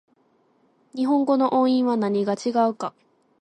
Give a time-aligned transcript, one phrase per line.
[0.95, 2.95] 日本語の音韻は何が違うか